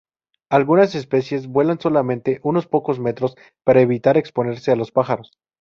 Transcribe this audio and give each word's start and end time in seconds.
Algunas 0.49 0.95
especies 0.95 1.45
vuelan 1.45 1.79
solamente 1.79 2.39
unos 2.41 2.65
pocos 2.65 2.97
metros 2.97 3.35
para 3.63 3.81
evitar 3.81 4.17
exponerse 4.17 4.71
a 4.71 4.75
los 4.75 4.91
pájaros. 4.91 5.29